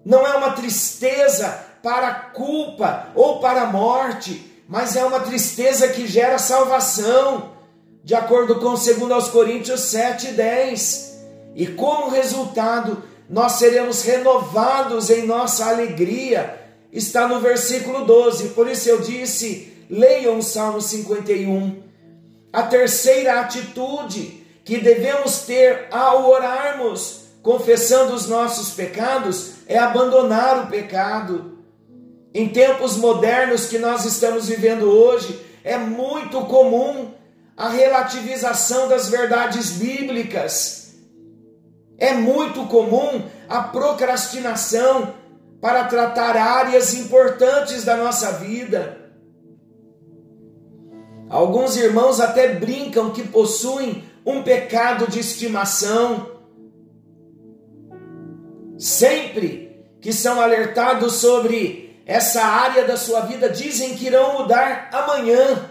Não 0.05 0.25
é 0.25 0.35
uma 0.35 0.51
tristeza 0.51 1.47
para 1.83 2.07
a 2.07 2.15
culpa 2.15 3.09
ou 3.13 3.39
para 3.39 3.63
a 3.63 3.71
morte, 3.71 4.63
mas 4.67 4.95
é 4.95 5.03
uma 5.03 5.19
tristeza 5.19 5.89
que 5.89 6.07
gera 6.07 6.39
salvação, 6.39 7.51
de 8.03 8.15
acordo 8.15 8.55
com 8.55 8.73
2 8.73 9.27
Coríntios 9.29 9.81
7, 9.81 10.31
10. 10.31 11.13
E 11.55 11.67
como 11.67 12.09
resultado, 12.09 13.03
nós 13.33 13.53
seremos 13.53 14.03
renovados 14.03 15.09
em 15.09 15.25
nossa 15.25 15.65
alegria. 15.65 16.55
Está 16.91 17.27
no 17.27 17.39
versículo 17.39 18.05
12. 18.05 18.49
Por 18.49 18.69
isso 18.69 18.87
eu 18.87 19.01
disse: 19.01 19.73
leiam 19.89 20.37
o 20.37 20.43
Salmo 20.43 20.79
51. 20.79 21.81
A 22.53 22.61
terceira 22.61 23.39
atitude 23.39 24.45
que 24.63 24.77
devemos 24.77 25.39
ter 25.39 25.87
ao 25.89 26.29
orarmos, 26.29 27.21
confessando 27.41 28.13
os 28.13 28.27
nossos 28.27 28.69
pecados, 28.75 29.53
é 29.65 29.79
abandonar 29.79 30.65
o 30.65 30.67
pecado. 30.67 31.57
Em 32.35 32.49
tempos 32.49 32.97
modernos 32.97 33.65
que 33.65 33.79
nós 33.79 34.05
estamos 34.05 34.47
vivendo 34.47 34.83
hoje, 34.83 35.43
é 35.63 35.75
muito 35.75 36.41
comum 36.41 37.11
a 37.57 37.67
relativização 37.67 38.87
das 38.87 39.09
verdades 39.09 39.71
bíblicas 39.71 40.82
é 42.03 42.11
muito 42.11 42.65
comum 42.65 43.21
a 43.47 43.63
procrastinação 43.63 45.13
para 45.61 45.85
tratar 45.85 46.35
áreas 46.35 46.93
importantes 46.93 47.85
da 47.85 47.95
nossa 47.95 48.33
vida. 48.33 48.97
Alguns 51.29 51.77
irmãos 51.77 52.19
até 52.19 52.55
brincam 52.55 53.11
que 53.11 53.25
possuem 53.25 54.03
um 54.25 54.43
pecado 54.43 55.09
de 55.09 55.21
estimação. 55.21 56.29
Sempre 58.77 59.81
que 60.01 60.11
são 60.11 60.41
alertados 60.41 61.13
sobre 61.13 62.03
essa 62.05 62.43
área 62.43 62.85
da 62.85 62.97
sua 62.97 63.21
vida, 63.21 63.47
dizem 63.47 63.95
que 63.95 64.07
irão 64.07 64.39
mudar 64.39 64.89
amanhã. 64.91 65.69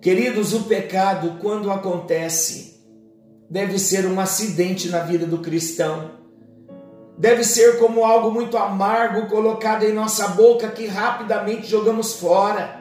Queridos, 0.00 0.54
o 0.54 0.62
pecado, 0.62 1.36
quando 1.42 1.70
acontece, 1.70 2.73
deve 3.54 3.78
ser 3.78 4.04
um 4.04 4.18
acidente 4.18 4.88
na 4.88 4.98
vida 4.98 5.26
do 5.26 5.38
cristão. 5.38 6.10
Deve 7.16 7.44
ser 7.44 7.78
como 7.78 8.04
algo 8.04 8.32
muito 8.32 8.56
amargo 8.56 9.28
colocado 9.28 9.84
em 9.84 9.92
nossa 9.92 10.26
boca 10.26 10.72
que 10.72 10.86
rapidamente 10.88 11.68
jogamos 11.68 12.14
fora. 12.14 12.80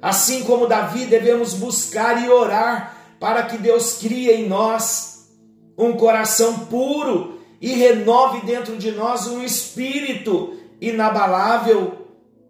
Assim 0.00 0.44
como 0.44 0.68
Davi, 0.68 1.06
devemos 1.06 1.54
buscar 1.54 2.24
e 2.24 2.28
orar 2.28 2.96
para 3.18 3.42
que 3.42 3.58
Deus 3.58 3.94
crie 3.94 4.30
em 4.30 4.48
nós 4.48 5.28
um 5.76 5.94
coração 5.94 6.66
puro 6.66 7.40
e 7.60 7.72
renove 7.72 8.46
dentro 8.46 8.76
de 8.78 8.92
nós 8.92 9.26
um 9.26 9.42
espírito 9.42 10.56
inabalável. 10.80 12.06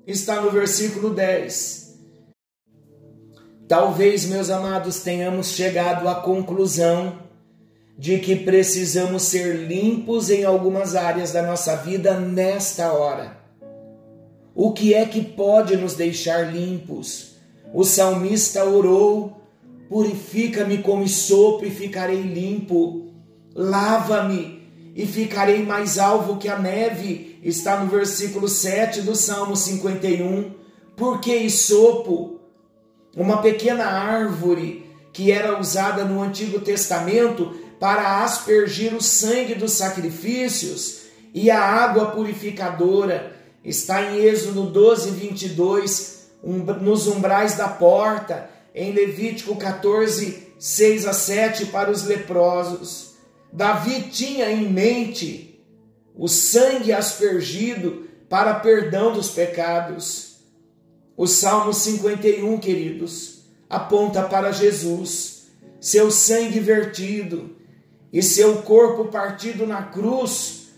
Está 0.06 0.38
no 0.38 0.50
versículo 0.50 1.08
10. 1.08 1.96
Talvez, 3.66 4.26
meus 4.26 4.50
amados, 4.50 5.00
tenhamos 5.00 5.52
chegado 5.52 6.06
à 6.06 6.16
conclusão 6.16 7.21
de 7.96 8.18
que 8.18 8.36
precisamos 8.36 9.22
ser 9.24 9.66
limpos 9.66 10.30
em 10.30 10.44
algumas 10.44 10.96
áreas 10.96 11.32
da 11.32 11.42
nossa 11.42 11.76
vida 11.76 12.18
nesta 12.18 12.92
hora. 12.92 13.36
O 14.54 14.72
que 14.72 14.94
é 14.94 15.04
que 15.06 15.22
pode 15.22 15.76
nos 15.76 15.94
deixar 15.94 16.52
limpos? 16.52 17.36
O 17.72 17.84
salmista 17.84 18.64
orou: 18.64 19.42
Purifica-me 19.88 20.78
com 20.78 21.06
sopo 21.06 21.64
e 21.64 21.70
ficarei 21.70 22.20
limpo. 22.20 23.12
Lava-me 23.54 24.62
e 24.94 25.06
ficarei 25.06 25.62
mais 25.64 25.98
alvo 25.98 26.38
que 26.38 26.48
a 26.48 26.58
neve. 26.58 27.38
Está 27.42 27.82
no 27.82 27.90
versículo 27.90 28.48
7 28.48 29.02
do 29.02 29.14
Salmo 29.14 29.56
51. 29.56 30.52
Por 30.96 31.20
que 31.20 31.34
isopo? 31.36 32.40
Uma 33.16 33.42
pequena 33.42 33.84
árvore 33.84 34.86
que 35.12 35.30
era 35.30 35.58
usada 35.58 36.04
no 36.04 36.22
Antigo 36.22 36.60
Testamento 36.60 37.54
para 37.82 38.22
aspergir 38.22 38.94
o 38.94 39.02
sangue 39.02 39.56
dos 39.56 39.72
sacrifícios 39.72 41.00
e 41.34 41.50
a 41.50 41.60
água 41.60 42.12
purificadora. 42.12 43.34
Está 43.64 44.04
em 44.04 44.20
Êxodo 44.20 44.66
12, 44.66 45.10
22, 45.10 46.28
um, 46.44 46.58
nos 46.58 47.08
umbrais 47.08 47.56
da 47.56 47.66
porta, 47.66 48.48
em 48.72 48.92
Levítico 48.92 49.56
14, 49.56 50.54
6 50.60 51.06
a 51.08 51.12
7, 51.12 51.66
para 51.66 51.90
os 51.90 52.04
leprosos. 52.04 53.14
Davi 53.52 54.02
tinha 54.12 54.48
em 54.48 54.70
mente 54.70 55.60
o 56.14 56.28
sangue 56.28 56.92
aspergido 56.92 58.08
para 58.28 58.60
perdão 58.60 59.12
dos 59.12 59.30
pecados. 59.30 60.36
O 61.16 61.26
Salmo 61.26 61.74
51, 61.74 62.58
queridos, 62.58 63.42
aponta 63.68 64.22
para 64.22 64.52
Jesus, 64.52 65.48
seu 65.80 66.12
sangue 66.12 66.60
vertido, 66.60 67.60
e 68.12 68.22
seu 68.22 68.62
corpo 68.62 69.06
partido 69.06 69.66
na 69.66 69.82
cruz 69.82 70.68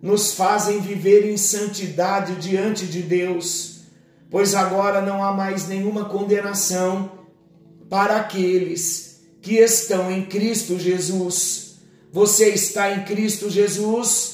nos 0.00 0.32
fazem 0.32 0.80
viver 0.80 1.30
em 1.30 1.36
santidade 1.36 2.36
diante 2.36 2.86
de 2.86 3.02
Deus, 3.02 3.82
pois 4.30 4.54
agora 4.54 5.00
não 5.00 5.22
há 5.24 5.32
mais 5.32 5.68
nenhuma 5.68 6.06
condenação 6.06 7.12
para 7.88 8.16
aqueles 8.16 9.20
que 9.40 9.56
estão 9.56 10.10
em 10.10 10.26
Cristo 10.26 10.78
Jesus. 10.78 11.76
Você 12.12 12.50
está 12.50 12.90
em 12.92 13.04
Cristo 13.04 13.48
Jesus? 13.48 14.32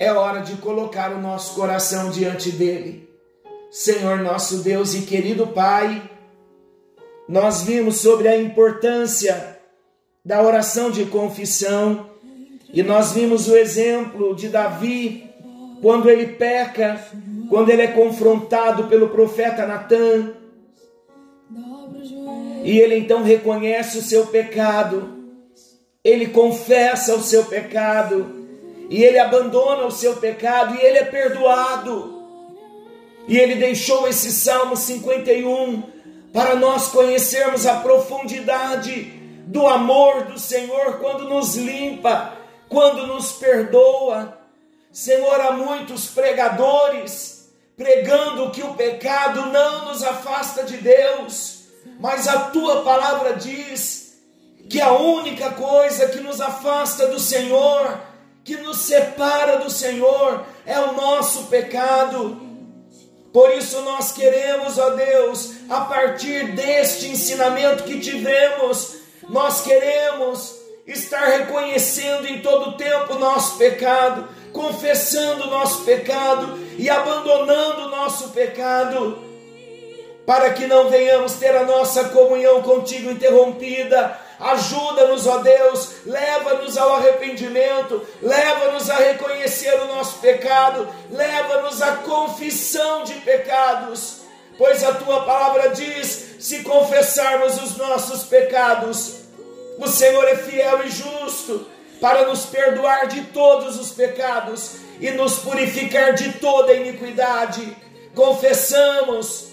é 0.00 0.10
hora 0.10 0.40
de 0.40 0.56
colocar 0.56 1.12
o 1.12 1.20
nosso 1.20 1.54
coração 1.54 2.10
diante 2.10 2.50
dele. 2.50 3.06
Senhor 3.70 4.20
nosso 4.20 4.62
Deus 4.62 4.94
e 4.94 5.02
querido 5.02 5.48
Pai, 5.48 6.10
nós 7.28 7.64
vimos 7.64 7.98
sobre 7.98 8.26
a 8.26 8.34
importância 8.34 9.59
da 10.24 10.42
oração 10.42 10.90
de 10.90 11.06
confissão 11.06 12.10
e 12.72 12.82
nós 12.82 13.12
vimos 13.12 13.48
o 13.48 13.56
exemplo 13.56 14.34
de 14.34 14.48
Davi 14.48 15.28
quando 15.82 16.08
ele 16.08 16.34
peca, 16.34 17.04
quando 17.48 17.70
ele 17.70 17.82
é 17.82 17.88
confrontado 17.88 18.84
pelo 18.84 19.08
profeta 19.08 19.66
Natan. 19.66 20.34
E 22.62 22.78
ele 22.78 22.96
então 22.96 23.22
reconhece 23.22 23.98
o 23.98 24.02
seu 24.02 24.26
pecado, 24.26 25.18
ele 26.04 26.26
confessa 26.26 27.14
o 27.16 27.22
seu 27.22 27.46
pecado, 27.46 28.46
e 28.88 29.02
ele 29.02 29.18
abandona 29.18 29.86
o 29.86 29.90
seu 29.90 30.16
pecado, 30.16 30.76
e 30.76 30.84
ele 30.84 30.98
é 30.98 31.04
perdoado. 31.04 32.20
E 33.26 33.36
ele 33.36 33.54
deixou 33.56 34.06
esse 34.06 34.30
Salmo 34.30 34.76
51 34.76 35.82
para 36.32 36.54
nós 36.54 36.88
conhecermos 36.88 37.66
a 37.66 37.76
profundidade 37.76 39.19
do 39.50 39.66
amor 39.66 40.26
do 40.26 40.38
Senhor 40.38 40.98
quando 41.00 41.28
nos 41.28 41.56
limpa, 41.56 42.34
quando 42.68 43.06
nos 43.08 43.32
perdoa. 43.32 44.38
Senhor, 44.92 45.40
há 45.40 45.52
muitos 45.52 46.06
pregadores 46.06 47.50
pregando 47.76 48.50
que 48.50 48.62
o 48.62 48.74
pecado 48.74 49.46
não 49.46 49.86
nos 49.86 50.04
afasta 50.04 50.62
de 50.62 50.76
Deus, 50.76 51.64
mas 51.98 52.28
a 52.28 52.50
tua 52.50 52.82
palavra 52.82 53.34
diz 53.34 54.20
que 54.68 54.80
a 54.80 54.92
única 54.92 55.50
coisa 55.50 56.08
que 56.08 56.20
nos 56.20 56.40
afasta 56.40 57.08
do 57.08 57.18
Senhor, 57.18 58.00
que 58.44 58.56
nos 58.56 58.78
separa 58.78 59.56
do 59.58 59.70
Senhor, 59.70 60.44
é 60.64 60.78
o 60.78 60.92
nosso 60.92 61.44
pecado. 61.46 62.40
Por 63.32 63.50
isso 63.52 63.80
nós 63.82 64.12
queremos, 64.12 64.78
ó 64.78 64.90
Deus, 64.90 65.54
a 65.68 65.80
partir 65.82 66.52
deste 66.54 67.08
ensinamento 67.08 67.82
que 67.82 67.98
tivemos, 67.98 68.99
nós 69.30 69.62
queremos 69.62 70.56
estar 70.86 71.24
reconhecendo 71.24 72.26
em 72.26 72.42
todo 72.42 72.76
tempo 72.76 73.14
o 73.14 73.18
nosso 73.18 73.56
pecado, 73.56 74.28
confessando 74.52 75.44
o 75.44 75.50
nosso 75.50 75.84
pecado 75.84 76.58
e 76.76 76.90
abandonando 76.90 77.82
o 77.82 77.88
nosso 77.90 78.30
pecado, 78.30 79.22
para 80.26 80.50
que 80.50 80.66
não 80.66 80.88
venhamos 80.88 81.34
ter 81.34 81.56
a 81.56 81.64
nossa 81.64 82.08
comunhão 82.08 82.60
contigo 82.62 83.10
interrompida. 83.10 84.18
Ajuda-nos, 84.40 85.26
ó 85.26 85.38
Deus, 85.38 86.06
leva-nos 86.06 86.76
ao 86.76 86.96
arrependimento, 86.96 88.04
leva-nos 88.22 88.88
a 88.90 88.96
reconhecer 88.96 89.74
o 89.82 89.86
nosso 89.86 90.18
pecado, 90.18 90.88
leva-nos 91.10 91.80
à 91.82 91.96
confissão 91.98 93.04
de 93.04 93.14
pecados, 93.14 94.22
pois 94.56 94.82
a 94.82 94.94
tua 94.94 95.24
palavra 95.24 95.68
diz: 95.68 96.29
se 96.40 96.62
confessarmos 96.62 97.62
os 97.62 97.76
nossos 97.76 98.24
pecados, 98.24 99.16
o 99.78 99.86
Senhor 99.86 100.26
é 100.26 100.36
fiel 100.36 100.86
e 100.86 100.90
justo 100.90 101.66
para 102.00 102.26
nos 102.26 102.46
perdoar 102.46 103.06
de 103.06 103.20
todos 103.26 103.78
os 103.78 103.92
pecados 103.92 104.76
e 104.98 105.10
nos 105.10 105.40
purificar 105.40 106.14
de 106.14 106.32
toda 106.32 106.72
iniquidade. 106.72 107.76
Confessamos 108.14 109.48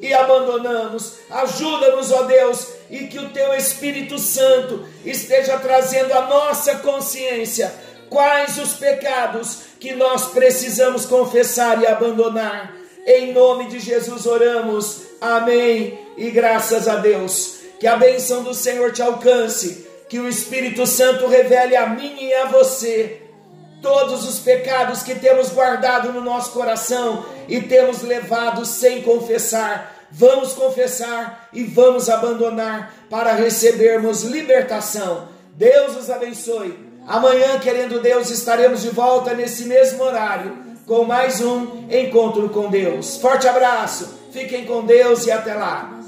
e 0.00 0.14
abandonamos. 0.14 1.14
Ajuda-nos, 1.28 2.12
ó 2.12 2.22
Deus, 2.22 2.68
e 2.88 3.08
que 3.08 3.18
o 3.18 3.30
teu 3.30 3.52
Espírito 3.54 4.16
Santo 4.16 4.86
esteja 5.04 5.58
trazendo 5.58 6.12
à 6.14 6.22
nossa 6.28 6.76
consciência 6.76 7.74
quais 8.08 8.58
os 8.58 8.74
pecados 8.74 9.58
que 9.80 9.92
nós 9.92 10.26
precisamos 10.26 11.04
confessar 11.04 11.82
e 11.82 11.86
abandonar. 11.86 12.81
Em 13.06 13.32
nome 13.32 13.66
de 13.66 13.80
Jesus 13.80 14.26
oramos. 14.26 15.02
Amém. 15.20 15.98
E 16.16 16.30
graças 16.30 16.86
a 16.86 16.96
Deus. 16.96 17.56
Que 17.80 17.86
a 17.86 17.96
bênção 17.96 18.44
do 18.44 18.54
Senhor 18.54 18.92
te 18.92 19.02
alcance, 19.02 19.86
que 20.08 20.20
o 20.20 20.28
Espírito 20.28 20.86
Santo 20.86 21.26
revele 21.26 21.74
a 21.74 21.88
mim 21.88 22.16
e 22.20 22.32
a 22.34 22.46
você 22.46 23.22
todos 23.82 24.26
os 24.28 24.38
pecados 24.38 25.02
que 25.02 25.16
temos 25.16 25.50
guardado 25.50 26.12
no 26.12 26.20
nosso 26.20 26.52
coração 26.52 27.26
e 27.48 27.60
temos 27.60 28.02
levado 28.02 28.64
sem 28.64 29.02
confessar. 29.02 30.06
Vamos 30.12 30.52
confessar 30.52 31.48
e 31.52 31.64
vamos 31.64 32.08
abandonar 32.08 32.94
para 33.10 33.32
recebermos 33.32 34.22
libertação. 34.22 35.28
Deus 35.56 35.96
os 35.96 36.08
abençoe. 36.08 36.78
Amanhã, 37.06 37.58
querendo 37.58 38.00
Deus, 38.00 38.30
estaremos 38.30 38.82
de 38.82 38.90
volta 38.90 39.34
nesse 39.34 39.64
mesmo 39.64 40.04
horário 40.04 40.61
com 40.86 41.04
mais 41.04 41.40
um 41.40 41.84
encontro 41.90 42.48
com 42.48 42.68
Deus. 42.68 43.16
Forte 43.16 43.46
abraço, 43.46 44.08
fiquem 44.32 44.64
com 44.64 44.84
Deus 44.84 45.26
e 45.26 45.30
até 45.30 45.54
lá. 45.54 46.01